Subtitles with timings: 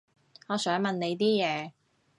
[0.47, 1.73] 我想問你啲嘢